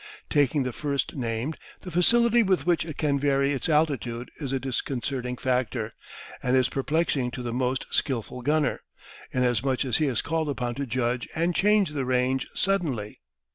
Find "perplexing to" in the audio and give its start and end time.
6.69-7.43